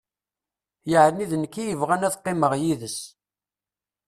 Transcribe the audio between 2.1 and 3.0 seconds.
qqimeɣ yid-s.